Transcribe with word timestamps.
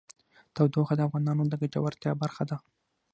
تودوخه 0.55 0.93
د 0.97 1.01
افغانانو 1.07 1.43
د 1.47 1.53
ګټورتیا 1.61 2.11
برخه 2.21 2.43
ده. 2.49 2.57